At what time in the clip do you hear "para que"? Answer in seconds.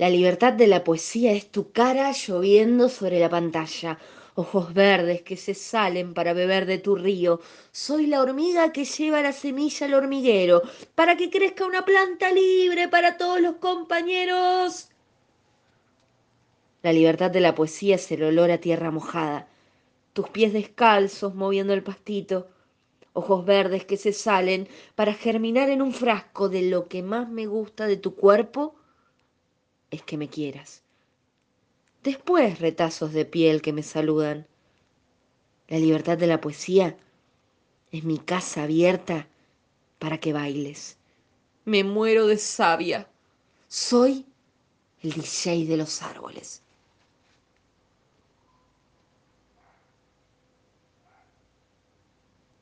10.94-11.28, 39.98-40.32